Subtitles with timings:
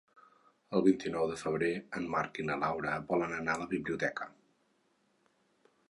[0.77, 1.69] El vint-i-nou de febrer
[2.01, 4.31] en Marc i na Laura volen anar a la biblioteca.